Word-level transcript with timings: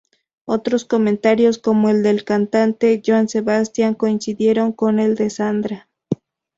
Otros 0.45 0.83
comentarios 0.85 1.59
como 1.59 1.89
el 1.89 2.01
del 2.01 2.23
cantante 2.25 3.03
Joan 3.05 3.29
Sebastian 3.29 3.93
coincidieron 3.93 4.71
con 4.71 4.97
el 4.97 5.13
de 5.13 5.29
Sandra. 5.29 5.89